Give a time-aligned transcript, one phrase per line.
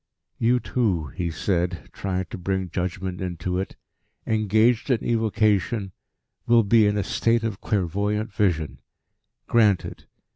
[0.39, 3.75] "You two," he said, trying to bring judgment into it,
[4.25, 5.91] "engaged in evocation,
[6.47, 8.81] will be in a state of clairvoyant vision.
[9.45, 10.07] Granted.